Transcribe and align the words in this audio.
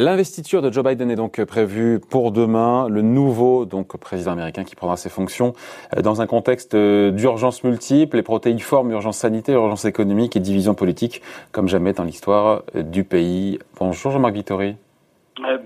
L'investiture 0.00 0.62
de 0.62 0.72
Joe 0.72 0.82
Biden 0.82 1.10
est 1.10 1.16
donc 1.16 1.44
prévue 1.44 2.00
pour 2.00 2.32
demain, 2.32 2.88
le 2.88 3.02
nouveau 3.02 3.66
donc 3.66 3.98
président 3.98 4.30
américain 4.32 4.64
qui 4.64 4.74
prendra 4.74 4.96
ses 4.96 5.10
fonctions 5.10 5.52
euh, 5.94 6.00
dans 6.00 6.22
un 6.22 6.26
contexte 6.26 6.74
euh, 6.74 7.10
d'urgence 7.10 7.64
multiple, 7.64 8.16
les 8.16 8.22
protéiformes, 8.22 8.92
urgence 8.92 9.18
sanitaire, 9.18 9.58
urgence 9.58 9.84
économique 9.84 10.36
et 10.36 10.40
division 10.40 10.72
politique 10.72 11.20
comme 11.52 11.68
jamais 11.68 11.92
dans 11.92 12.04
l'histoire 12.04 12.62
euh, 12.76 12.82
du 12.82 13.04
pays. 13.04 13.58
Bonjour 13.78 14.10
Jean-Marc 14.10 14.32
Vittori. 14.32 14.76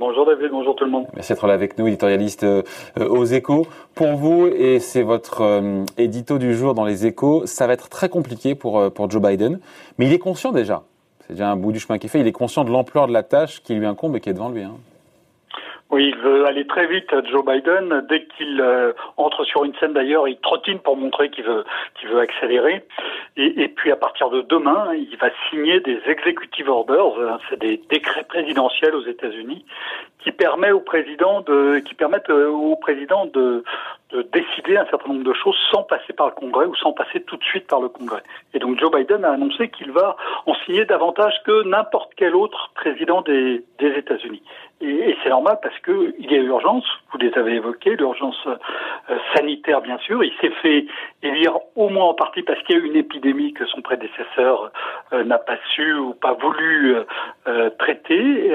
Bonjour 0.00 0.26
David, 0.26 0.50
bonjour 0.50 0.74
tout 0.74 0.84
le 0.84 0.90
monde. 0.90 1.06
Merci 1.14 1.32
d'être 1.32 1.46
là 1.46 1.54
avec 1.54 1.78
nous, 1.78 1.86
éditorialiste 1.86 2.44
aux 2.96 3.24
échos. 3.24 3.68
Pour 3.94 4.16
vous, 4.16 4.46
et 4.48 4.80
c'est 4.80 5.02
votre 5.02 5.62
édito 5.96 6.38
du 6.38 6.56
jour 6.56 6.74
dans 6.74 6.84
les 6.84 7.06
échos, 7.06 7.46
ça 7.46 7.68
va 7.68 7.72
être 7.72 7.88
très 7.88 8.08
compliqué 8.08 8.56
pour, 8.56 8.92
pour 8.92 9.10
Joe 9.10 9.22
Biden, 9.22 9.60
mais 9.98 10.06
il 10.06 10.12
est 10.12 10.18
conscient 10.18 10.52
déjà 10.52 10.82
c'est 11.26 11.34
déjà 11.34 11.50
un 11.50 11.56
bout 11.56 11.72
du 11.72 11.80
chemin 11.80 11.98
qui 11.98 12.06
est 12.06 12.10
fait. 12.10 12.20
Il 12.20 12.26
est 12.26 12.32
conscient 12.32 12.64
de 12.64 12.70
l'ampleur 12.70 13.06
de 13.06 13.12
la 13.12 13.22
tâche 13.22 13.62
qui 13.62 13.74
lui 13.74 13.86
incombe 13.86 14.16
et 14.16 14.20
qui 14.20 14.28
est 14.30 14.34
devant 14.34 14.50
lui. 14.50 14.62
Hein. 14.62 14.76
Oui, 15.90 16.08
il 16.08 16.16
veut 16.16 16.44
aller 16.46 16.66
très 16.66 16.86
vite, 16.86 17.14
Joe 17.30 17.44
Biden. 17.44 18.04
Dès 18.08 18.24
qu'il 18.24 18.60
euh, 18.60 18.92
entre 19.16 19.44
sur 19.44 19.64
une 19.64 19.74
scène 19.76 19.92
d'ailleurs, 19.92 20.26
il 20.26 20.36
trottine 20.38 20.80
pour 20.80 20.96
montrer 20.96 21.30
qu'il 21.30 21.44
veut, 21.44 21.64
qu'il 21.94 22.08
veut 22.08 22.18
accélérer. 22.18 22.84
Et, 23.36 23.68
puis 23.68 23.92
à 23.92 23.96
partir 23.96 24.28
de 24.30 24.40
demain, 24.42 24.92
il 24.94 25.16
va 25.18 25.28
signer 25.48 25.80
des 25.80 26.00
executive 26.06 26.68
orders, 26.68 27.20
hein, 27.20 27.38
c'est 27.48 27.60
des 27.60 27.80
décrets 27.90 28.24
présidentiels 28.24 28.94
aux 28.94 29.04
États-Unis, 29.04 29.64
qui 30.18 30.32
permettent 30.32 30.72
au 30.72 30.80
président 30.80 31.42
de, 31.42 31.78
qui 31.78 31.94
permettent 31.94 32.30
au 32.30 32.76
président 32.76 33.26
de, 33.26 33.62
de 34.03 34.03
décider 34.22 34.76
un 34.76 34.86
certain 34.86 35.08
nombre 35.08 35.24
de 35.24 35.32
choses 35.32 35.56
sans 35.70 35.82
passer 35.82 36.12
par 36.12 36.26
le 36.28 36.32
Congrès 36.32 36.66
ou 36.66 36.74
sans 36.76 36.92
passer 36.92 37.22
tout 37.22 37.36
de 37.36 37.44
suite 37.44 37.66
par 37.66 37.80
le 37.80 37.88
Congrès. 37.88 38.22
Et 38.52 38.58
donc 38.58 38.78
Joe 38.78 38.90
Biden 38.90 39.24
a 39.24 39.32
annoncé 39.32 39.68
qu'il 39.68 39.90
va 39.92 40.16
en 40.46 40.54
signer 40.64 40.84
davantage 40.84 41.34
que 41.44 41.64
n'importe 41.64 42.12
quel 42.16 42.34
autre 42.34 42.70
président 42.74 43.22
des, 43.22 43.64
des 43.78 43.90
États-Unis. 43.98 44.42
Et, 44.84 45.16
c'est 45.22 45.30
normal 45.30 45.58
parce 45.62 45.78
que 45.78 46.14
il 46.18 46.30
y 46.30 46.34
a 46.34 46.38
urgence, 46.38 46.84
vous 47.10 47.18
les 47.18 47.32
avez 47.38 47.54
évoqués, 47.54 47.96
l'urgence 47.96 48.38
euh, 48.46 49.16
sanitaire 49.34 49.80
bien 49.80 49.98
sûr. 49.98 50.22
Il 50.22 50.32
s'est 50.40 50.52
fait 50.62 50.86
élire 51.22 51.56
au 51.74 51.88
moins 51.88 52.06
en 52.06 52.14
partie 52.14 52.42
parce 52.42 52.62
qu'il 52.62 52.76
y 52.76 52.78
a 52.78 52.82
eu 52.82 52.86
une 52.86 52.96
épidémie 52.96 53.54
que 53.54 53.64
son 53.66 53.80
prédécesseur 53.80 54.70
euh, 55.12 55.24
n'a 55.24 55.38
pas 55.38 55.56
su 55.74 55.94
ou 55.94 56.12
pas 56.12 56.34
voulu 56.34 56.96
euh, 57.48 57.70
traiter. 57.78 58.52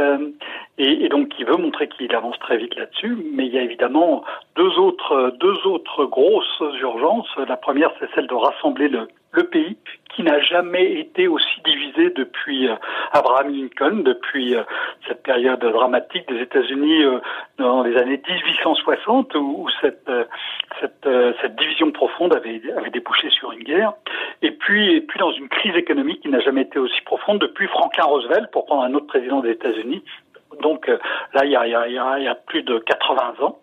Et, 0.77 1.09
donc 1.09 1.33
il 1.39 1.45
veut 1.45 1.57
montrer 1.57 1.87
qu'il 1.87 2.13
avance 2.15 2.37
très 2.39 2.57
vite 2.57 2.75
là-dessus. 2.75 3.17
Mais 3.33 3.47
il 3.47 3.53
y 3.53 3.57
a 3.57 3.63
évidemment 3.63 4.23
deux 4.55 4.77
autres, 4.77 5.33
deux 5.39 5.65
autres 5.65 6.05
grosses 6.05 6.63
urgences. 6.81 7.35
La 7.47 7.57
première, 7.57 7.91
c'est 7.99 8.09
celle 8.13 8.27
de 8.27 8.35
rassembler 8.35 8.87
le, 8.87 9.07
le 9.31 9.43
pays 9.43 9.77
qui 10.09 10.23
n'a 10.23 10.39
jamais 10.41 10.99
été 10.99 11.27
aussi 11.27 11.61
divisé 11.63 12.09
depuis 12.09 12.67
euh, 12.67 12.75
Abraham 13.11 13.53
Lincoln, 13.53 14.03
depuis 14.03 14.55
euh, 14.55 14.63
cette 15.07 15.23
période 15.23 15.59
dramatique 15.59 16.27
des 16.27 16.41
États-Unis 16.41 17.03
euh, 17.03 17.19
dans 17.57 17.83
les 17.83 17.95
années 17.95 18.21
1860 18.27 19.35
où, 19.35 19.67
cette, 19.81 20.11
cette, 20.79 21.07
cette 21.41 21.55
division 21.55 21.91
profonde 21.91 22.35
avait, 22.35 22.61
avait 22.75 22.89
débouché 22.89 23.29
sur 23.29 23.51
une 23.51 23.63
guerre. 23.63 23.93
Et 24.41 24.51
puis, 24.51 24.95
et 24.95 25.01
puis 25.01 25.19
dans 25.19 25.31
une 25.31 25.47
crise 25.47 25.75
économique 25.75 26.21
qui 26.21 26.29
n'a 26.29 26.39
jamais 26.39 26.61
été 26.61 26.79
aussi 26.79 27.01
profonde 27.01 27.39
depuis 27.39 27.67
Franklin 27.67 28.03
Roosevelt, 28.03 28.49
pour 28.51 28.65
prendre 28.65 28.83
un 28.83 28.93
autre 28.93 29.07
président 29.07 29.41
des 29.41 29.51
États-Unis, 29.51 30.03
donc 30.61 30.87
là, 30.87 31.45
il 31.45 31.51
y, 31.51 31.55
a, 31.55 31.67
il, 31.67 31.71
y 31.71 31.75
a, 31.97 32.17
il 32.17 32.23
y 32.23 32.27
a, 32.27 32.35
plus 32.35 32.63
de 32.63 32.79
80 32.79 33.35
ans. 33.41 33.59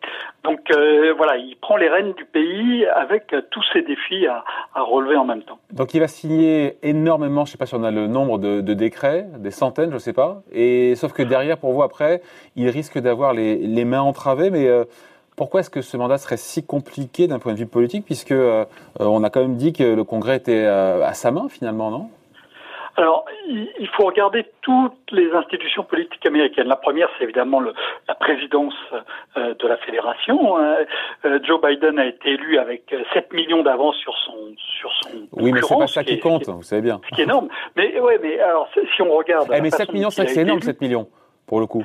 Donc 0.47 0.61
euh, 0.71 1.13
voilà, 1.17 1.37
il 1.39 1.57
prend 1.57 1.77
les 1.77 1.89
rênes 1.89 2.13
du 2.13 2.25
pays 2.25 2.87
avec 2.87 3.35
tous 3.51 3.65
ces 3.73 3.83
défis 3.83 4.29
à, 4.29 4.45
relever 4.81 5.17
en 5.17 5.25
même 5.25 5.43
temps. 5.43 5.59
Donc 5.73 5.93
il 5.93 5.99
va 5.99 6.07
signer 6.07 6.79
énormément, 6.85 7.45
je 7.45 7.51
ne 7.51 7.53
sais 7.53 7.59
pas 7.59 7.67
si 7.67 7.75
on 7.75 7.83
a 7.83 7.91
le 7.91 8.07
nombre 8.07 8.39
de, 8.39 8.61
décrets, 8.75 9.27
des 9.39 9.51
centaines, 9.51 9.91
je 9.91 9.95
ne 9.95 9.99
sais 9.99 10.13
pas. 10.13 10.43
Et 10.53 10.95
sauf 10.95 11.13
que 11.13 11.25
derrière, 11.25 11.59
pour 11.59 11.73
vous 11.73 11.83
après, 11.83 12.23
il 12.55 12.69
risque 12.69 12.97
d'avoir 13.01 13.35
les, 13.35 13.85
mains 13.85 14.03
entravées. 14.03 14.51
Mais 14.51 14.69
euh, 14.69 14.85
pourquoi 15.35 15.61
est-ce 15.61 15.71
que 15.71 15.83
ce 15.83 15.97
mandat 15.97 16.17
serait 16.17 16.37
si 16.37 16.65
compliqué 16.65 17.27
d'un 17.27 17.41
point 17.41 17.53
de 17.53 17.59
vue 17.59 17.67
politique, 17.67 18.05
puisque 18.05 18.31
euh, 18.31 18.65
on 19.01 19.25
a 19.25 19.31
quand 19.31 19.41
même 19.41 19.57
dit 19.57 19.73
que 19.73 19.83
le 19.83 20.05
Congrès 20.05 20.37
était 20.37 20.65
à 20.65 21.13
sa 21.15 21.33
main 21.33 21.49
finalement, 21.49 21.91
non? 21.91 22.09
Alors, 22.97 23.27
il 23.47 23.89
faut 23.95 24.07
regarder 24.07 24.47
toutes 24.63 25.11
les 25.11 25.31
institutions 25.33 25.85
politiques 25.85 26.25
américaines. 26.25 26.67
La 26.67 26.77
première, 26.77 27.09
c'est 27.17 27.25
évidemment 27.25 27.61
le, 27.61 27.75
la 28.09 28.15
présidence 28.15 28.75
euh, 29.37 29.55
de 29.55 29.69
la 29.69 29.77
fédération. 29.79 30.57
Hein. 30.57 30.79
Euh, 31.25 31.39
Joe 31.43 31.61
Biden 31.61 31.99
a 31.99 32.07
été 32.07 32.31
élu 32.31 32.59
avec 32.59 32.95
7 33.13 33.33
millions 33.35 33.63
d'avance 33.63 33.97
sur 33.97 34.17
son 34.25 34.33
sur 34.79 34.91
son. 35.03 35.11
Oui, 35.33 35.53
mais 35.53 35.61
c'est 35.63 35.77
pas 35.77 35.87
ça 35.87 36.05
qui, 36.05 36.19
compte, 36.19 36.49
vous 36.49 36.63
savez 36.63 36.83
bien. 36.83 37.01
Ce 37.11 37.15
qui 37.15 37.21
est 37.21 37.25
énorme. 37.25 37.49
Mais 37.77 38.01
ouais, 38.01 38.19
mais 38.23 38.41
alors 38.41 38.69
si 38.75 39.03
on 39.03 39.15
regarde. 39.15 39.51
Eh, 39.55 39.61
mais 39.61 39.71
7 39.71 39.93
millions, 39.93 40.11
c'est 40.11 40.35
énorme, 40.37 40.63
7 40.63 40.81
millions 40.81 41.09
pour 41.47 41.61
le 41.61 41.67
coup. 41.67 41.85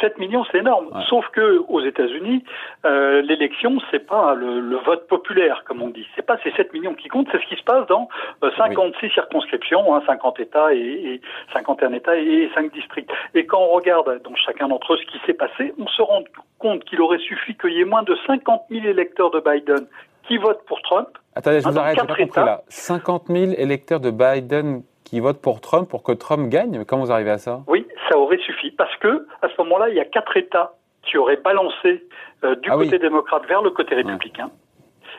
7 0.00 0.18
millions, 0.18 0.44
c'est 0.50 0.58
énorme. 0.58 0.88
Sauf 1.08 1.26
que 1.28 1.58
aux 1.68 1.80
États-Unis, 1.80 2.44
euh, 2.84 3.20
l'élection, 3.22 3.78
c'est 3.90 4.06
pas 4.06 4.34
le, 4.34 4.60
le, 4.60 4.76
vote 4.76 5.06
populaire, 5.08 5.64
comme 5.66 5.82
on 5.82 5.88
dit. 5.88 6.06
C'est 6.14 6.24
pas 6.24 6.38
ces 6.44 6.52
7 6.52 6.72
millions 6.72 6.94
qui 6.94 7.08
comptent, 7.08 7.28
c'est 7.32 7.40
ce 7.40 7.46
qui 7.46 7.56
se 7.56 7.64
passe 7.64 7.86
dans 7.88 8.08
euh, 8.44 8.50
56 8.56 9.10
circonscriptions, 9.10 9.94
hein, 9.94 10.02
50 10.06 10.40
États 10.40 10.72
et, 10.72 10.78
et 10.78 11.20
51 11.52 11.92
États 11.92 12.16
et 12.16 12.50
5 12.54 12.72
districts. 12.72 13.10
Et 13.34 13.46
quand 13.46 13.60
on 13.60 13.70
regarde 13.70 14.22
dans 14.22 14.34
chacun 14.36 14.68
d'entre 14.68 14.94
eux 14.94 14.98
ce 14.98 15.06
qui 15.06 15.18
s'est 15.26 15.34
passé, 15.34 15.74
on 15.78 15.86
se 15.88 16.02
rend 16.02 16.22
compte 16.58 16.84
qu'il 16.84 17.00
aurait 17.00 17.18
suffi 17.18 17.56
qu'il 17.56 17.72
y 17.72 17.80
ait 17.80 17.84
moins 17.84 18.02
de 18.02 18.16
50 18.26 18.62
000 18.70 18.86
électeurs 18.86 19.30
de 19.30 19.40
Biden 19.40 19.86
qui 20.26 20.38
votent 20.38 20.64
pour 20.66 20.80
Trump. 20.82 21.08
Attendez, 21.34 21.60
je 21.60 21.68
vous 21.68 21.78
arrête, 21.78 21.96
j'ai 22.00 22.06
pas 22.06 22.14
compris 22.14 22.40
là. 22.40 22.62
50 22.68 23.26
000 23.28 23.52
électeurs 23.58 24.00
de 24.00 24.10
Biden 24.10 24.82
qui 25.06 25.20
votent 25.20 25.40
pour 25.40 25.60
Trump 25.60 25.88
pour 25.88 26.02
que 26.02 26.12
Trump 26.12 26.48
gagne? 26.48 26.84
Comment 26.84 27.04
vous 27.04 27.12
arrivez 27.12 27.30
à 27.30 27.38
ça? 27.38 27.62
Oui, 27.68 27.85
ça 28.16 28.20
aurait 28.20 28.38
suffi 28.38 28.70
parce 28.70 28.94
que 28.96 29.26
à 29.42 29.48
ce 29.48 29.54
moment-là, 29.62 29.90
il 29.90 29.94
y 29.94 30.00
a 30.00 30.04
quatre 30.04 30.36
États 30.36 30.72
qui 31.02 31.18
auraient 31.18 31.36
balancé 31.36 32.02
euh, 32.44 32.56
du 32.56 32.70
ah 32.70 32.76
côté 32.76 32.98
démocrate 32.98 33.46
vers 33.46 33.62
le 33.62 33.70
côté 33.70 33.94
républicain. 33.94 34.50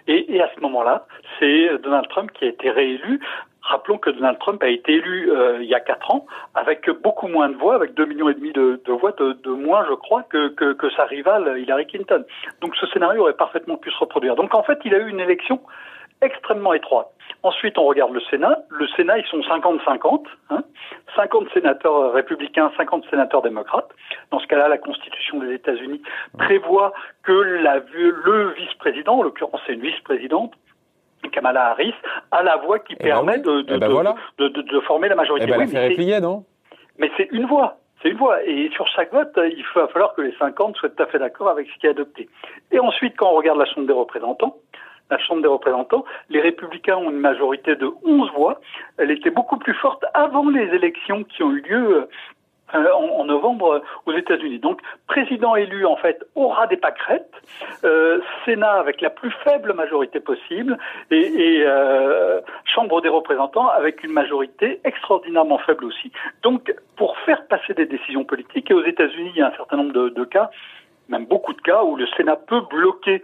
Et, 0.08 0.36
et, 0.36 0.42
à 0.42 0.50
ce 0.56 0.62
moment-là, 0.62 1.06
c'est 1.40 1.78
Donald 1.80 2.08
Trump 2.10 2.32
qui 2.32 2.46
a 2.46 2.48
été 2.48 2.70
réélu. 2.72 3.20
Rappelons 3.62 3.98
que 3.98 4.10
Donald 4.10 4.40
Trump 4.40 4.64
a 4.64 4.70
été 4.70 4.94
élu 4.94 5.30
euh, 5.30 5.62
il 5.62 5.68
y 5.68 5.76
a 5.76 5.80
quatre 5.80 6.10
ans 6.12 6.26
avec 6.56 6.90
beaucoup 7.04 7.28
moins 7.28 7.50
de 7.50 7.56
voix, 7.56 7.76
avec 7.76 7.94
deux 7.94 8.06
millions 8.06 8.30
et 8.30 8.34
demi 8.34 8.52
de, 8.54 8.82
de 8.84 8.92
voix 8.94 9.12
de, 9.12 9.34
de, 9.34 9.50
moins, 9.52 9.86
je 9.90 9.94
crois, 9.94 10.24
que, 10.24 10.50
que, 10.50 10.74
que, 10.74 10.90
sa 10.92 11.06
rivale 11.06 11.60
Hillary 11.60 11.86
Clinton. 11.88 12.24
Donc 12.62 12.76
ce 12.78 12.88
scénario 12.88 13.22
aurait 13.22 13.34
parfaitement 13.34 13.78
pu 13.78 13.92
se 13.92 13.98
reproduire. 13.98 14.36
Donc 14.36 14.56
en 14.56 14.64
fait, 14.64 14.80
il 14.86 14.96
a 14.96 15.00
eu 15.00 15.10
une 15.10 15.20
élection 15.20 15.62
extrêmement 16.22 16.74
étroite. 16.74 17.10
Ensuite, 17.44 17.78
on 17.78 17.86
regarde 17.86 18.14
le 18.14 18.22
Sénat. 18.30 18.60
Le 18.70 18.88
Sénat, 18.88 19.20
ils 19.20 19.26
sont 19.26 19.40
50-50. 19.40 20.26
Hein 20.50 20.64
50 21.16 21.48
sénateurs 21.54 22.14
républicains, 22.14 22.72
50 22.78 23.06
sénateurs 23.10 23.42
démocrates. 23.42 23.90
Dans 24.32 24.40
ce 24.40 24.48
cas-là, 24.48 24.68
la 24.68 24.78
Constitution 24.78 25.40
des 25.40 25.54
États-Unis 25.54 26.02
prévoit 26.38 26.94
que 27.24 27.32
la, 27.32 27.80
le 27.94 28.54
vice-président, 28.54 29.20
en 29.20 29.24
l'occurrence 29.24 29.60
c'est 29.66 29.74
une 29.74 29.82
vice-présidente, 29.82 30.54
Kamala 31.32 31.72
Harris, 31.72 31.96
a 32.32 32.44
la 32.44 32.58
voix 32.58 32.80
qui 32.80 32.96
permet 32.96 33.40
ben 33.40 33.52
oui. 33.52 33.64
de, 33.66 33.74
de, 33.74 33.78
ben 33.78 33.90
voilà. 33.90 34.16
de, 34.38 34.48
de, 34.48 34.80
former 34.82 35.10
la 35.10 35.16
majorité. 35.16 35.48
Eh 35.48 35.52
ben, 35.52 35.68
oui, 35.68 35.90
replier, 35.90 36.20
non? 36.20 36.46
Mais 37.00 37.12
c'est 37.18 37.30
une 37.32 37.46
voix. 37.46 37.78
C'est 38.02 38.10
une 38.10 38.18
voix. 38.18 38.44
Et 38.44 38.70
sur 38.74 38.88
chaque 38.88 39.12
vote, 39.12 39.38
il 39.38 39.64
va 39.76 39.88
falloir 39.88 40.14
que 40.14 40.22
les 40.22 40.34
50 40.38 40.78
soient 40.78 40.90
tout 40.90 41.04
à 41.04 41.08
fait 41.08 41.20
d'accord 41.20 41.50
avec 41.50 41.68
ce 41.68 41.80
qui 41.80 41.88
est 41.88 41.92
adopté. 41.92 42.30
Et 42.72 42.80
ensuite, 42.80 43.16
quand 43.18 43.32
on 43.32 43.36
regarde 43.36 43.58
la 43.58 43.66
Chambre 43.66 43.88
des 43.88 43.94
représentants, 43.94 44.58
la 45.10 45.18
Chambre 45.20 45.42
des 45.42 45.48
représentants, 45.48 46.06
les 46.30 46.42
républicains 46.42 46.98
ont 46.98 47.10
une 47.10 47.20
majorité 47.20 47.76
de 47.76 47.90
11 48.06 48.32
voix. 48.34 48.60
Elle 48.98 49.12
était 49.12 49.30
beaucoup 49.30 49.58
plus 49.58 49.74
forte 49.74 50.04
avant 50.14 50.50
les 50.50 50.68
élections 50.76 51.24
qui 51.24 51.44
ont 51.44 51.52
eu 51.52 51.62
lieu 51.62 52.08
euh, 52.76 52.92
en, 52.92 53.22
en, 53.22 53.24
novembre 53.24 53.82
aux 54.06 54.12
États-Unis. 54.12 54.60
Donc, 54.60 54.82
président 55.08 55.56
élu, 55.56 55.86
en 55.86 55.96
fait, 55.96 56.26
aura 56.36 56.68
des 56.68 56.76
pâquerettes, 56.76 57.32
euh, 57.86 58.20
Sénat 58.44 58.74
avec 58.74 59.00
la 59.00 59.10
plus 59.10 59.32
faible 59.46 59.72
majorité 59.72 60.20
possible, 60.20 60.78
et, 61.10 61.16
et 61.18 61.64
euh, 61.66 62.42
Chambre 62.66 63.02
des 63.02 63.08
représentants 63.08 63.70
avec 63.70 64.04
une 64.04 64.12
majorité 64.12 64.82
extraordinairement 64.84 65.60
faible 65.60 65.86
aussi. 65.86 66.12
Donc, 66.44 66.76
pour 66.98 67.18
faire 67.20 67.48
passer 67.48 67.74
des 67.74 67.86
décisions 67.86 68.26
politiques, 68.26 68.70
et 68.70 68.74
aux 68.74 68.84
États-Unis, 68.84 69.32
il 69.34 69.40
y 69.40 69.42
a 69.42 69.48
un 69.48 69.56
certain 69.56 69.78
nombre 69.78 69.94
de, 69.94 70.10
de 70.10 70.24
cas, 70.26 70.50
même 71.08 71.26
beaucoup 71.26 71.54
de 71.54 71.62
cas, 71.62 71.84
où 71.84 71.96
le 71.96 72.06
Sénat 72.18 72.36
peut 72.36 72.62
bloquer 72.70 73.24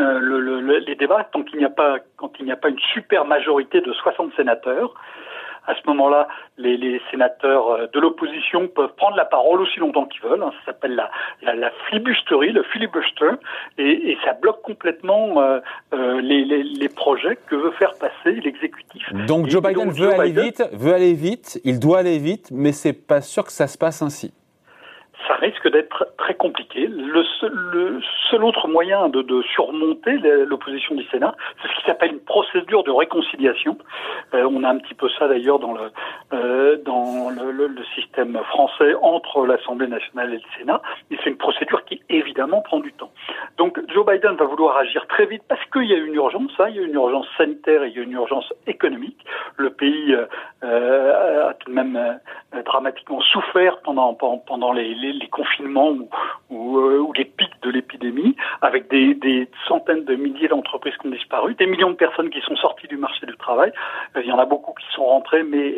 euh, 0.00 0.18
le, 0.18 0.40
le, 0.40 0.78
les 0.78 0.94
débats 0.94 1.24
tant 1.32 1.42
qu'il 1.42 1.58
n'y 1.58 1.64
a 1.64 1.70
pas 1.70 1.98
quand 2.16 2.32
il 2.38 2.46
n'y 2.46 2.52
a 2.52 2.56
pas 2.56 2.68
une 2.68 2.78
super 2.94 3.24
majorité 3.24 3.80
de 3.80 3.92
60 3.92 4.32
sénateurs. 4.36 4.94
À 5.68 5.74
ce 5.74 5.86
moment-là, 5.88 6.28
les, 6.56 6.78
les, 6.78 6.98
sénateurs 7.10 7.70
euh, 7.70 7.86
de 7.92 8.00
l'opposition 8.00 8.68
peuvent 8.68 8.94
prendre 8.96 9.16
la 9.16 9.26
parole 9.26 9.60
aussi 9.60 9.78
longtemps 9.80 10.06
qu'ils 10.06 10.22
veulent. 10.22 10.42
Hein. 10.42 10.50
Ça 10.60 10.72
s'appelle 10.72 10.94
la, 10.94 11.10
la, 11.42 11.54
la, 11.54 11.70
flibusterie, 11.88 12.52
le 12.52 12.62
filibuster, 12.62 13.32
et, 13.76 14.12
et 14.12 14.18
ça 14.24 14.32
bloque 14.32 14.62
complètement 14.62 15.42
euh, 15.42 15.60
euh, 15.92 16.22
les, 16.22 16.46
les, 16.46 16.62
les, 16.62 16.88
projets 16.88 17.36
que 17.48 17.54
veut 17.54 17.72
faire 17.72 17.92
passer 18.00 18.40
l'exécutif. 18.40 19.12
Donc 19.26 19.48
Joe 19.48 19.62
Biden 19.62 19.88
donc, 19.88 19.92
veut 19.92 20.10
Joe 20.10 20.14
aller 20.14 20.30
Biden, 20.30 20.44
vite, 20.44 20.64
veut 20.72 20.94
aller 20.94 21.12
vite, 21.12 21.60
il 21.64 21.78
doit 21.78 21.98
aller 21.98 22.18
vite, 22.18 22.48
mais 22.50 22.72
c'est 22.72 22.94
pas 22.94 23.20
sûr 23.20 23.44
que 23.44 23.52
ça 23.52 23.66
se 23.66 23.76
passe 23.76 24.00
ainsi 24.00 24.32
ça 25.26 25.34
risque 25.34 25.68
d'être 25.70 26.06
très 26.16 26.34
compliqué. 26.34 26.86
Le 26.86 27.24
seul, 27.40 28.44
autre 28.44 28.68
moyen 28.68 29.08
de, 29.08 29.42
surmonter 29.54 30.12
l'opposition 30.46 30.94
du 30.94 31.04
Sénat, 31.08 31.34
c'est 31.60 31.68
ce 31.68 31.74
qui 31.74 31.86
s'appelle 31.86 32.12
une 32.12 32.20
procédure 32.20 32.84
de 32.84 32.90
réconciliation. 32.90 33.76
Euh, 34.34 34.48
on 34.50 34.62
a 34.64 34.68
un 34.68 34.78
petit 34.78 34.94
peu 34.94 35.08
ça 35.18 35.28
d'ailleurs 35.28 35.58
dans 35.58 35.72
le 35.72 35.90
euh, 36.32 36.76
le, 36.76 37.84
système 37.94 38.38
français 38.48 38.94
entre 39.02 39.46
l'Assemblée 39.46 39.86
nationale 39.86 40.34
et 40.34 40.36
le 40.36 40.58
Sénat. 40.58 40.82
Et 41.10 41.16
c'est 41.22 41.30
une 41.30 41.36
procédure 41.36 41.84
qui 41.84 42.02
évidemment 42.08 42.60
prend 42.60 42.80
du 42.80 42.92
temps. 42.92 43.10
Donc 43.56 43.80
Joe 43.92 44.04
Biden 44.06 44.36
va 44.36 44.44
vouloir 44.44 44.76
agir 44.76 45.06
très 45.08 45.26
vite 45.26 45.42
parce 45.48 45.64
qu'il 45.72 45.84
y 45.84 45.94
a 45.94 45.96
une 45.96 46.14
urgence. 46.14 46.52
Hein, 46.58 46.66
il 46.70 46.76
y 46.76 46.78
a 46.80 46.82
une 46.82 46.94
urgence 46.94 47.26
sanitaire 47.36 47.82
et 47.82 47.88
il 47.88 47.96
y 47.96 48.00
a 48.00 48.02
une 48.02 48.12
urgence 48.12 48.52
économique. 48.66 49.24
Le 49.56 49.70
pays 49.70 50.16
euh, 50.64 51.48
a 51.48 51.54
tout 51.54 51.70
de 51.70 51.74
même 51.74 52.18
dramatiquement 52.64 53.20
souffert 53.20 53.80
pendant 53.82 54.72
les, 54.72 55.07
les 55.12 55.28
confinements 55.28 55.92
euh, 55.92 56.98
ou, 56.98 57.12
les 57.12 57.24
pics 57.24 57.62
de 57.62 57.70
l'épidémie, 57.70 58.36
avec 58.62 58.88
des, 58.90 59.48
centaines 59.66 60.04
de 60.04 60.14
milliers 60.14 60.48
d'entreprises 60.48 60.94
qui 61.00 61.06
ont 61.06 61.10
disparu, 61.10 61.54
des 61.54 61.66
millions 61.66 61.90
de 61.90 61.96
personnes 61.96 62.30
qui 62.30 62.40
sont 62.40 62.56
sorties 62.56 62.88
du 62.88 62.96
marché 62.96 63.26
du 63.26 63.36
travail. 63.36 63.72
Euh, 64.16 64.22
il 64.22 64.28
y 64.28 64.32
en 64.32 64.38
a 64.38 64.46
beaucoup 64.46 64.72
qui 64.74 64.86
sont 64.94 65.04
rentrés, 65.04 65.42
mais 65.42 65.76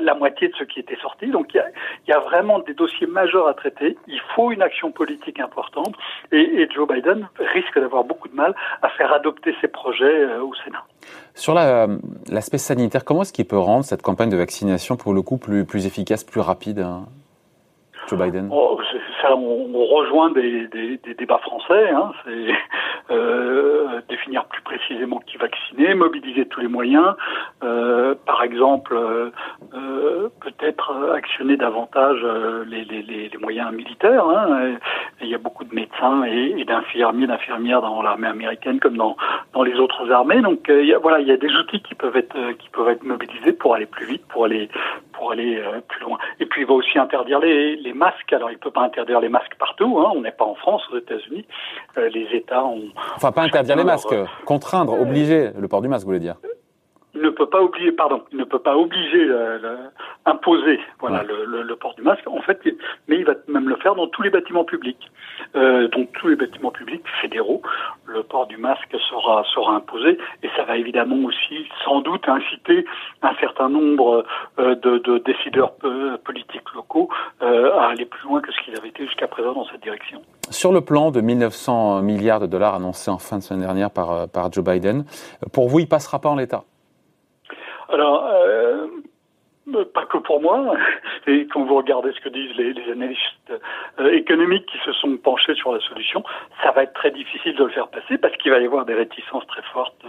la 0.00 0.14
moitié 0.14 0.48
de 0.48 0.54
ceux 0.56 0.64
qui 0.64 0.80
étaient 0.80 0.98
sortis. 1.00 1.28
Donc 1.28 1.54
il 1.54 1.62
y 2.08 2.12
a, 2.12 2.18
vraiment 2.20 2.58
des 2.60 2.74
dossiers 2.74 3.06
majeurs 3.06 3.48
à 3.48 3.54
traiter. 3.54 3.96
Il 4.06 4.20
faut 4.34 4.52
une 4.52 4.62
action 4.62 4.90
politique 4.90 5.40
importante 5.40 5.94
et, 6.30 6.68
Joe 6.72 6.88
Biden 6.88 7.28
risque 7.38 7.78
d'avoir 7.78 8.04
beaucoup 8.04 8.28
de 8.28 8.34
mal 8.34 8.54
à 8.82 8.88
faire 8.90 9.12
adopter 9.12 9.54
ses 9.60 9.68
projets 9.68 10.26
au 10.36 10.54
Sénat. 10.64 10.84
Sur 11.34 11.54
l'aspect 11.54 12.58
sanitaire, 12.58 13.04
comment 13.04 13.22
est-ce 13.22 13.32
qu'il 13.32 13.46
peut 13.46 13.58
rendre 13.58 13.84
cette 13.84 14.02
campagne 14.02 14.30
de 14.30 14.36
vaccination 14.36 14.96
pour 14.96 15.12
le 15.12 15.22
coup 15.22 15.38
plus, 15.38 15.64
plus 15.64 15.86
efficace, 15.86 16.24
plus 16.24 16.40
rapide 16.40 16.80
hein, 16.80 17.06
Joe 18.08 18.18
Biden 18.18 18.48
oh, 18.50 18.78
ça, 19.20 19.34
on, 19.36 19.84
rejoint 19.84 20.30
des, 20.30 20.68
débats 21.18 21.38
français. 21.38 21.90
Hein, 21.90 22.12
c'est 22.24 22.52
euh, 23.10 24.00
définir 24.08 24.44
plus 24.46 24.62
précisément 24.62 25.20
qui 25.26 25.36
vacciner, 25.36 25.94
mobiliser 25.94 26.46
tous 26.46 26.60
les 26.60 26.68
moyens. 26.68 27.14
Euh, 27.62 28.14
par 28.26 28.42
exemple, 28.42 28.94
euh, 28.94 30.28
peut-être 30.40 30.92
actionner 31.14 31.56
davantage 31.56 32.24
les, 32.66 33.30
moyens 33.40 33.72
militaires. 33.72 34.24
Hein, 34.28 34.76
il 35.20 35.28
y 35.28 35.34
a 35.34 35.38
beaucoup 35.38 35.64
de 35.64 35.74
médecins 35.74 36.24
et, 36.24 36.64
d'infirmiers, 36.64 37.26
d'infirmières 37.26 37.82
dans 37.82 38.02
l'armée 38.02 38.28
américaine 38.28 38.78
comme 38.80 38.96
dans, 38.96 39.16
les 39.64 39.74
autres 39.74 40.10
armées. 40.10 40.40
Donc 40.40 40.70
voilà, 41.02 41.20
il 41.20 41.28
y 41.28 41.32
a 41.32 41.36
des 41.36 41.52
outils 41.54 41.80
qui 41.82 41.94
peuvent 41.94 42.16
être 42.16 43.02
mobilisés 43.02 43.52
pour 43.52 43.74
aller 43.74 43.86
plus 43.86 44.06
vite, 44.06 44.26
pour 44.28 44.44
aller 44.44 44.68
pour 45.22 45.30
aller 45.30 45.62
plus 45.86 46.00
loin. 46.00 46.18
Et 46.40 46.46
puis 46.46 46.62
il 46.62 46.66
va 46.66 46.74
aussi 46.74 46.98
interdire 46.98 47.38
les, 47.38 47.76
les 47.76 47.92
masques. 47.92 48.32
Alors 48.32 48.50
il 48.50 48.58
peut 48.58 48.72
pas 48.72 48.82
interdire 48.82 49.20
les 49.20 49.28
masques 49.28 49.54
partout. 49.56 50.00
Hein. 50.00 50.10
On 50.16 50.20
n'est 50.20 50.32
pas 50.32 50.44
en 50.44 50.56
France, 50.56 50.82
aux 50.92 50.98
États-Unis. 50.98 51.46
Euh, 51.96 52.08
les 52.08 52.26
États 52.32 52.64
ont. 52.64 52.88
Enfin, 53.14 53.30
pas 53.30 53.42
interdire 53.42 53.76
les 53.76 53.84
masques, 53.84 54.16
contraindre, 54.44 55.00
obliger 55.00 55.50
le 55.56 55.68
port 55.68 55.80
du 55.80 55.86
masque, 55.86 56.02
vous 56.02 56.10
voulez 56.10 56.18
dire 56.18 56.34
il 57.14 57.20
ne 57.20 57.30
peut 57.30 57.46
pas 57.46 57.60
obliger, 57.60 57.92
pardon, 57.92 58.22
il 58.32 58.38
ne 58.38 58.44
peut 58.44 58.58
pas 58.58 58.76
obliger, 58.76 59.24
le, 59.24 59.58
le, 59.58 59.76
imposer, 60.24 60.80
voilà, 61.00 61.18
ouais. 61.18 61.26
le, 61.46 61.62
le, 61.62 61.76
port 61.76 61.94
du 61.94 62.02
masque. 62.02 62.26
En 62.26 62.40
fait, 62.40 62.60
mais 63.08 63.16
il 63.16 63.24
va 63.24 63.34
même 63.48 63.68
le 63.68 63.76
faire 63.76 63.94
dans 63.94 64.06
tous 64.06 64.22
les 64.22 64.30
bâtiments 64.30 64.64
publics. 64.64 65.10
Euh, 65.54 65.88
donc 65.88 66.10
tous 66.12 66.28
les 66.28 66.36
bâtiments 66.36 66.70
publics 66.70 67.04
fédéraux, 67.20 67.62
le 68.06 68.22
port 68.22 68.46
du 68.46 68.56
masque 68.56 68.96
sera 69.10 69.44
sera 69.54 69.74
imposé 69.74 70.18
et 70.42 70.48
ça 70.56 70.64
va 70.64 70.76
évidemment 70.76 71.16
aussi, 71.24 71.66
sans 71.84 72.00
doute, 72.00 72.28
inciter 72.28 72.84
un 73.22 73.34
certain 73.40 73.68
nombre 73.68 74.24
euh, 74.58 74.74
de, 74.76 74.98
de, 74.98 75.18
décideurs 75.18 75.72
euh, 75.84 76.16
politiques 76.24 76.72
locaux 76.74 77.08
euh, 77.42 77.72
à 77.74 77.88
aller 77.88 78.06
plus 78.06 78.26
loin 78.28 78.40
que 78.40 78.52
ce 78.52 78.60
qu'ils 78.64 78.76
avaient 78.76 78.88
été 78.88 79.04
jusqu'à 79.06 79.28
présent 79.28 79.52
dans 79.52 79.66
cette 79.66 79.82
direction. 79.82 80.22
Sur 80.50 80.72
le 80.72 80.80
plan 80.80 81.10
de 81.10 81.20
1900 81.20 82.02
milliards 82.02 82.40
de 82.40 82.46
dollars 82.46 82.74
annoncé 82.74 83.10
en 83.10 83.18
fin 83.18 83.38
de 83.38 83.42
semaine 83.42 83.62
dernière 83.62 83.90
par 83.90 84.28
par 84.28 84.52
Joe 84.52 84.64
Biden, 84.64 85.04
pour 85.52 85.68
vous, 85.68 85.80
il 85.80 85.88
passera 85.88 86.20
pas 86.20 86.28
en 86.28 86.36
l'état? 86.36 86.64
Alors, 87.92 88.26
euh, 88.26 88.86
pas 89.92 90.06
que 90.06 90.18
pour 90.18 90.40
moi. 90.40 90.74
Et 91.26 91.46
quand 91.46 91.64
vous 91.64 91.76
regardez 91.76 92.12
ce 92.12 92.20
que 92.20 92.28
disent 92.28 92.54
les, 92.56 92.72
les 92.72 92.90
analystes 92.90 93.52
euh, 94.00 94.10
économiques 94.12 94.66
qui 94.66 94.78
se 94.84 94.92
sont 94.92 95.16
penchés 95.16 95.54
sur 95.54 95.72
la 95.72 95.80
solution, 95.80 96.24
ça 96.62 96.72
va 96.72 96.82
être 96.82 96.94
très 96.94 97.10
difficile 97.10 97.54
de 97.54 97.64
le 97.64 97.70
faire 97.70 97.88
passer 97.88 98.18
parce 98.18 98.36
qu'il 98.36 98.50
va 98.50 98.58
y 98.58 98.64
avoir 98.64 98.84
des 98.84 98.94
réticences 98.94 99.46
très 99.46 99.62
fortes 99.72 100.04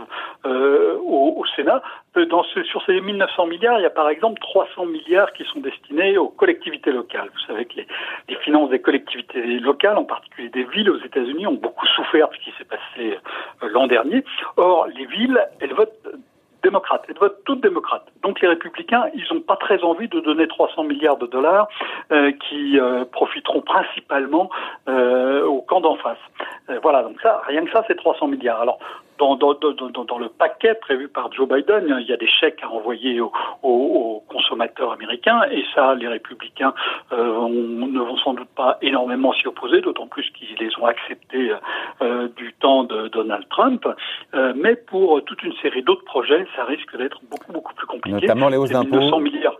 euh, 0.45 0.97
au, 0.97 1.35
au, 1.38 1.45
Sénat. 1.56 1.81
Euh, 2.18 2.25
dans 2.25 2.44
ce, 2.44 2.63
sur 2.63 2.83
ces 2.85 3.00
1900 3.00 3.47
milliards, 3.47 3.80
il 3.80 3.83
y 3.83 3.88
a 3.88 3.91
par 3.91 4.09
exemple 4.09 4.39
300 4.41 4.88
milliards 4.88 5.31
qui 5.33 5.44
sont 5.45 5.59
destinés 5.59 6.18
aux 6.18 6.30
collectivités 6.30 6.91
locales. 6.91 7.30
Vous 7.31 7.45
savez 7.47 7.65
que 7.65 7.75
les, 7.75 7.88
les 8.30 8.35
finances 8.38 8.69
des 8.69 8.80
collectivités 8.80 9.59
locales, 9.59 9.97
en 9.97 10.06
particulier 10.06 10.50
des 10.50 10.63
villes 10.63 10.89
aux 10.89 11.00
États-Unis, 11.00 11.45
ont 11.45 11.53
beaucoup 11.53 11.85
souffert 11.88 12.30
de 12.30 12.35
ce 12.35 12.39
qui 12.39 12.53
s'est 12.57 12.65
passé 12.65 13.19
euh, 13.62 13.69
l'an 13.69 13.88
dernier. 13.88 14.24
Or, 14.57 14.88
les 14.88 15.06
villes, 15.06 15.39
elles 15.59 15.74
votent 15.74 16.07
démocrates, 16.63 17.04
elles 17.07 17.18
votent 17.18 17.44
toutes 17.45 17.62
démocrates. 17.62 18.06
Donc 18.24 18.42
les 18.42 18.48
républicains, 18.48 19.06
ils 19.13 19.25
n'ont 19.31 19.42
pas 19.42 19.57
très 19.57 19.83
envie 19.83 20.07
de 20.07 20.19
donner 20.19 20.48
300 20.48 20.83
milliards 20.83 21.18
de 21.18 21.27
dollars 21.27 21.68
euh, 22.12 22.31
qui 22.31 22.80
euh, 22.80 23.06
profiteront 23.06 23.62
principalement 23.62 24.50
euh, 24.88 25.45
au 25.45 25.62
camp 25.62 25.81
d'en 25.81 25.95
face. 25.95 26.18
Euh, 26.69 26.80
voilà, 26.81 27.04
donc 27.04 27.19
ça, 27.21 27.42
rien 27.48 27.63
que 27.65 27.71
ça, 27.71 27.83
c'est 27.88 27.95
300 27.95 28.27
milliards. 28.27 28.62
Alors 28.62 28.80
dans, 29.19 29.36
dans, 29.36 29.54
dans, 29.54 30.04
dans, 30.04 30.18
le 30.18 30.30
paquet 30.30 30.74
prévu 30.75 31.07
par 31.07 31.31
Joe 31.31 31.48
Biden, 31.48 31.95
il 32.00 32.07
y 32.07 32.13
a 32.13 32.18
des 32.18 32.27
chèques 32.27 32.62
à 32.63 32.69
envoyer 32.69 33.21
aux, 33.21 33.31
aux, 33.62 33.69
aux 33.69 34.24
consommateurs 34.27 34.92
américains, 34.92 35.44
et 35.51 35.63
ça, 35.74 35.95
les 35.95 36.07
républicains 36.07 36.74
euh, 37.12 37.48
ne 37.48 38.00
vont 38.00 38.18
sans 38.18 38.33
doute 38.33 38.50
pas 38.56 38.77
énormément 38.81 39.33
s'y 39.33 39.48
opposer, 39.48 39.81
d'autant 39.81 40.07
plus 40.07 40.30
qu'ils 40.31 40.57
les 40.59 40.69
ont 40.80 40.86
acceptés 40.86 41.51
euh, 42.01 42.28
du 42.36 42.54
temps 42.54 42.84
de 42.84 43.07
Donald 43.10 43.48
Trump. 43.50 43.86
Euh, 44.34 44.54
mais 44.56 44.75
pour 44.75 45.24
toute 45.24 45.44
une 45.44 45.54
série 45.62 45.84
d'autres 45.84 46.06
projets, 46.06 46.45
ça 46.56 46.66
risque 46.66 46.98
d'être 46.98 47.19
beaucoup, 47.30 47.51
beaucoup 47.51 47.74
plus 47.74 47.88
compliqué. 47.88 48.22
Notamment 48.22 48.50
les 48.50 48.57
hausses 48.57 48.72
d'impôts 48.72 49.12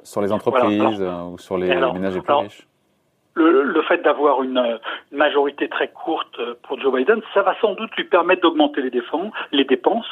sur 0.04 0.22
les 0.22 0.32
entreprises 0.32 0.78
voilà, 0.78 1.14
alors, 1.14 1.32
ou 1.34 1.38
sur 1.38 1.58
les 1.58 1.70
alors, 1.70 1.94
ménages 1.94 2.16
les 2.16 2.22
plus 2.22 2.32
alors, 2.32 2.44
riches 2.44 2.68
le, 3.36 3.64
le, 3.64 3.82
fait 3.84 4.02
d'avoir 4.04 4.44
une, 4.44 4.58
une, 5.12 5.18
majorité 5.18 5.68
très 5.68 5.88
courte 5.90 6.40
pour 6.64 6.80
Joe 6.80 6.94
Biden, 6.94 7.22
ça 7.34 7.42
va 7.42 7.56
sans 7.60 7.74
doute 7.74 7.92
lui 7.96 8.04
permettre 8.04 8.42
d'augmenter 8.42 8.82
les, 8.82 8.92
les 9.52 9.64
dépenses, 9.66 10.08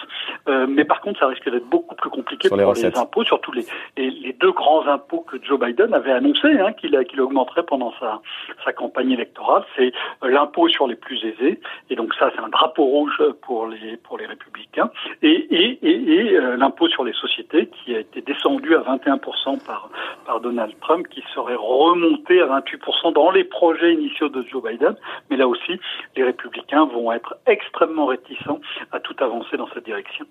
euh, 0.48 0.66
mais 0.68 0.86
par 0.86 1.02
contre, 1.02 1.20
ça 1.20 1.28
risque 1.28 1.50
d'être 1.50 1.68
beaucoup 1.68 1.96
plus 1.96 2.10
compliqué 2.10 2.48
Sur 2.48 2.58
pour 2.58 2.74
les, 2.74 2.82
les 2.82 2.98
impôts, 2.98 3.24
surtout 3.24 3.52
les, 3.52 3.66
les, 3.98 4.10
les, 4.10 4.34
deux 4.34 4.52
grands 4.52 4.86
impôts 4.88 5.22
que 5.22 5.38
Joe 5.44 5.60
Biden 5.60 5.94
avait 5.94 6.12
annoncé 6.12 6.48
hein, 6.48 6.74
qu'il 6.74 6.98
qu 7.06 7.20
augmenterait 7.20 7.64
pendant 7.64 7.94
sa, 8.00 8.22
sa 8.64 8.74
campagne 8.74 9.12
électorale. 9.12 9.64
C'est 9.76 9.92
euh, 10.24 10.30
l'impôt 10.30 10.68
sur 10.70 10.88
les 10.88 10.96
plus 10.96 11.24
aisés, 11.24 11.60
et 11.90 11.96
donc 11.96 12.14
ça, 12.16 12.32
c'est 12.36 12.42
un 12.42 12.50
drapeau 12.50 12.86
rouge 12.86 13.22
pour 13.42 13.68
les, 13.68 13.98
pour 13.98 14.18
les 14.18 14.26
républicains, 14.26 14.90
et, 15.22 15.30
et, 15.30 15.80
et, 15.82 16.14
et 16.14 16.38
euh, 16.38 16.58
l'impôt 16.58 16.90
sur 16.90 17.04
les 17.04 17.14
sociétés 17.14 17.68
qui 17.68 17.96
a 17.96 18.00
été 18.00 18.22
descendu 18.22 18.76
à 18.76 18.80
21% 18.80 19.64
par, 19.66 19.90
par 20.26 20.40
Donald 20.40 20.74
Trump, 20.82 21.08
qui 21.10 21.24
serait 21.34 21.56
remonté 21.56 22.42
à 22.42 22.48
28% 22.48 23.11
dans 23.12 23.32
les 23.32 23.44
projets 23.44 23.94
initiaux 23.94 24.30
de 24.30 24.44
Joe 24.50 24.64
Biden, 24.64 24.96
mais 25.30 25.38
là 25.38 25.48
aussi, 25.48 25.80
les 26.16 26.24
républicains 26.24 26.86
vont 26.86 27.12
être 27.12 27.36
extrêmement 27.46 28.08
réticents 28.08 28.60
à 28.92 29.00
tout 29.00 29.16
avancer 29.20 29.58
dans 29.58 29.68
cette 29.74 29.86
direction. 29.86 30.26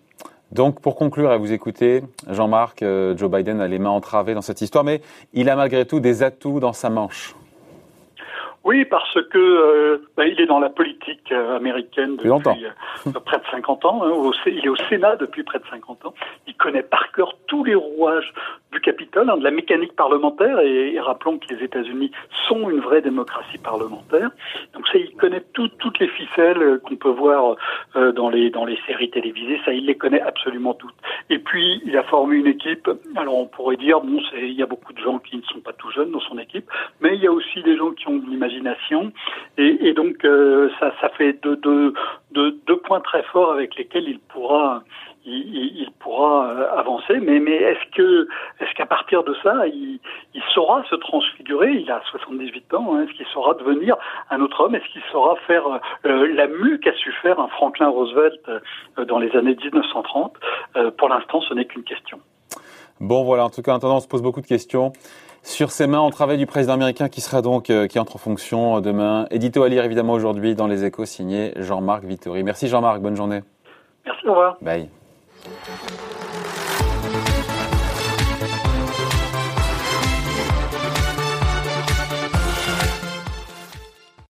Donc, 0.53 0.81
pour 0.81 0.97
conclure 0.97 1.31
à 1.31 1.37
vous 1.37 1.53
écouter, 1.53 2.03
Jean-Marc, 2.29 2.83
euh, 2.83 3.17
Joe 3.17 3.31
Biden 3.31 3.61
a 3.61 3.69
les 3.69 3.79
mains 3.79 3.91
entravées 3.91 4.35
dans 4.35 4.43
cette 4.43 4.61
histoire, 4.61 4.83
mais 4.83 5.01
il 5.33 5.49
a 5.49 5.55
malgré 5.55 5.87
tout 5.87 6.01
des 6.01 6.25
atouts 6.25 6.59
dans 6.59 6.73
sa 6.73 6.91
manche. 6.91 7.35
Oui, 8.71 8.85
parce 8.85 9.15
que 9.33 9.39
euh, 9.39 10.09
bah, 10.17 10.29
il 10.29 10.41
est 10.41 10.47
dans 10.47 10.61
la 10.61 10.71
politique 10.71 11.33
euh, 11.33 11.57
américaine 11.57 12.15
depuis 12.15 12.67
euh, 12.67 13.21
près 13.25 13.39
de 13.39 13.43
50 13.51 13.85
ans. 13.85 14.05
Hein, 14.05 14.11
au, 14.11 14.33
il 14.47 14.65
est 14.65 14.69
au 14.69 14.77
Sénat 14.89 15.17
depuis 15.17 15.43
près 15.43 15.59
de 15.59 15.65
50 15.69 16.07
ans. 16.07 16.15
Il 16.47 16.55
connaît 16.55 16.85
par 16.85 17.11
cœur 17.11 17.37
tous 17.49 17.65
les 17.65 17.75
rouages 17.75 18.33
du 18.71 18.81
Capitole, 18.81 19.29
hein, 19.29 19.39
de 19.39 19.43
la 19.43 19.51
mécanique 19.51 19.97
parlementaire. 19.97 20.61
Et, 20.61 20.95
et 20.95 21.01
rappelons 21.01 21.39
que 21.39 21.53
les 21.53 21.65
États-Unis 21.65 22.13
sont 22.47 22.71
une 22.71 22.79
vraie 22.79 23.03
démocratie 23.03 23.59
parlementaire. 23.59 24.31
Donc 24.75 24.87
ça, 24.87 24.99
il 24.99 25.17
connaît 25.17 25.43
tout, 25.53 25.67
toutes 25.81 25.99
les 25.99 26.07
ficelles 26.07 26.79
qu'on 26.87 26.95
peut 26.95 27.11
voir 27.11 27.57
euh, 27.97 28.13
dans 28.13 28.31
les 28.31 28.51
dans 28.51 28.67
les 28.67 28.79
séries 28.87 29.11
télévisées. 29.11 29.61
Ça, 29.65 29.73
il 29.73 29.87
les 29.87 29.97
connaît 29.97 30.21
absolument 30.21 30.75
toutes. 30.75 30.95
Et 31.29 31.41
puis, 31.41 31.83
il 31.85 31.97
a 31.97 32.05
formé 32.05 32.37
une 32.37 32.47
équipe. 32.47 32.89
Alors, 33.17 33.37
on 33.37 33.47
pourrait 33.47 33.79
dire, 33.79 34.01
bon, 34.01 34.21
il 34.37 34.53
y 34.53 34.63
a 34.63 34.67
beaucoup 34.67 34.93
de 34.93 35.01
gens 35.01 35.19
qui 35.19 35.39
ne 35.39 35.43
sont 35.43 35.59
pas 35.59 35.73
tout 35.73 35.91
jeunes 35.91 36.13
dans 36.13 36.21
son 36.21 36.39
équipe, 36.39 36.71
mais 37.01 37.17
il 37.17 37.21
y 37.21 37.27
a 37.27 37.33
aussi 37.33 37.65
des 37.65 37.77
gens 37.77 37.91
qui 37.91 38.07
ont 38.07 38.19
de 38.19 38.31
l'imagination 38.31 38.60
Et, 39.59 39.93
donc, 39.93 40.25
euh, 40.25 40.71
ça, 40.79 41.09
fait 41.17 41.39
deux, 41.43 41.93
points 42.85 43.01
très 43.01 43.23
forts 43.25 43.53
avec 43.53 43.77
lesquels 43.77 44.09
il 44.09 44.19
pourra, 44.21 44.83
euh, 46.07 46.79
avancer. 46.79 47.19
Mais, 47.21 47.37
est-ce 47.55 48.75
qu'à 48.75 48.87
partir 48.87 49.23
de 49.25 49.35
ça, 49.43 49.67
il, 49.67 50.01
saura 50.55 50.83
se 50.89 50.95
transfigurer? 50.97 51.73
Il 51.73 51.91
a 51.91 52.03
78 52.11 52.75
ans. 52.75 52.95
Hein, 52.95 53.05
est-ce 53.05 53.17
qu'il 53.17 53.27
saura 53.27 53.55
devenir 53.55 53.97
un 54.31 54.41
autre 54.41 54.65
homme? 54.65 54.75
Est-ce 54.75 54.89
qu'il 54.93 55.03
saura 55.13 55.37
faire 55.47 55.65
euh, 56.07 56.35
la 56.35 56.47
mue 56.47 56.81
qu'a 56.81 56.93
su 56.95 57.13
faire 57.23 57.39
un 57.39 57.49
Franklin 57.49 57.89
Roosevelt 57.89 58.41
dans 58.97 59.19
les 59.19 59.31
années 59.37 59.57
1930 59.57 60.35
euh, 60.77 60.91
Pour 60.91 61.09
l'instant, 61.09 61.41
ce 61.43 61.55
n'est 61.55 61.65
qu'une 61.65 61.85
question. 61.85 62.21
Bon, 63.01 63.25
voilà, 63.25 63.45
en 63.45 63.51
tout 63.51 63.63
cas, 63.63 63.73
en 63.73 63.77
attendant, 63.77 63.97
on 63.97 64.01
se 64.01 64.09
pose 64.09 64.23
beaucoup 64.23 64.43
de 64.43 64.47
questions 64.47 64.93
sur 65.43 65.71
ces 65.71 65.87
mains 65.87 66.01
en 66.01 66.11
travail 66.11 66.39
du 66.39 66.47
président 66.47 66.75
américain 66.75 67.09
qui 67.09 67.21
sera 67.21 67.43
donc, 67.43 67.71
euh, 67.71 67.87
qui 67.87 67.99
entre 67.99 68.17
en 68.17 68.19
fonction 68.19 68.77
euh, 68.77 68.81
demain. 68.81 69.27
Édito 69.31 69.63
à 69.63 69.69
lire 69.69 69.85
évidemment 69.85 70.13
aujourd'hui 70.13 70.55
dans 70.55 70.67
les 70.67 70.85
échos 70.85 71.05
signé 71.05 71.53
Jean-Marc 71.57 72.05
Vittori. 72.05 72.43
Merci 72.43 72.69
Jean-Marc, 72.69 73.01
bonne 73.01 73.17
journée. 73.17 73.41
Merci, 74.05 74.27
au 74.27 74.31
revoir. 74.31 74.57
Bye. 74.61 74.89